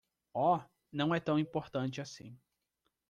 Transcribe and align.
Oh,? 0.33 0.59
não 0.91 1.13
é 1.13 1.19
tão 1.19 1.37
importante 1.37 2.01
assim. 2.01 2.35